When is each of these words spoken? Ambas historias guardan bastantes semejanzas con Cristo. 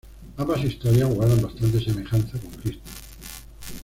Ambas 0.37 0.63
historias 0.63 1.13
guardan 1.13 1.43
bastantes 1.43 1.83
semejanzas 1.83 2.41
con 2.41 2.49
Cristo. 2.53 2.89